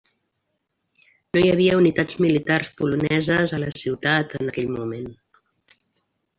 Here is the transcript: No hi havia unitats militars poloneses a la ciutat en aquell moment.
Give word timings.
No 1.35 1.43
hi 1.47 1.51
havia 1.55 1.75
unitats 1.81 2.17
militars 2.25 2.71
poloneses 2.81 3.55
a 3.59 3.61
la 3.67 3.71
ciutat 3.83 4.37
en 4.43 4.53
aquell 4.55 4.75
moment. 4.81 5.09